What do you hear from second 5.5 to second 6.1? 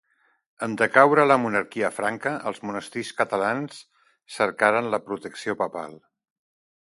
papal.